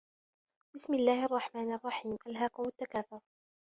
[0.75, 3.19] بِسمِ اللَّهِ الرَّحمنِ الرَّحيمِ أَلهاكُمُ التَّكاثُرُ